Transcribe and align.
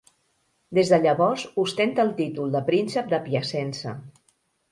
Des 0.77 0.87
de 0.93 0.97
llavors 1.03 1.43
ostenta 1.65 2.05
el 2.05 2.09
títol 2.21 2.55
de 2.57 2.63
Príncep 2.71 3.13
de 3.13 3.19
Piacenza. 3.27 3.93